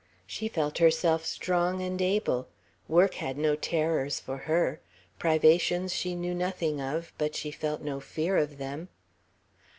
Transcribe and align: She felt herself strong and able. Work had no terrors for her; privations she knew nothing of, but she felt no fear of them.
She 0.25 0.47
felt 0.47 0.79
herself 0.79 1.27
strong 1.27 1.79
and 1.79 2.01
able. 2.01 2.47
Work 2.87 3.13
had 3.21 3.37
no 3.37 3.55
terrors 3.55 4.19
for 4.19 4.35
her; 4.49 4.79
privations 5.19 5.93
she 5.93 6.15
knew 6.15 6.33
nothing 6.33 6.81
of, 6.81 7.13
but 7.19 7.35
she 7.35 7.51
felt 7.51 7.83
no 7.83 7.99
fear 7.99 8.35
of 8.35 8.57
them. 8.57 8.89